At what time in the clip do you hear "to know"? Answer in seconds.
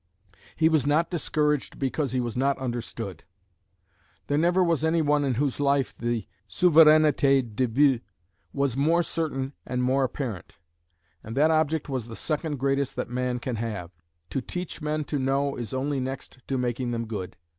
15.03-15.55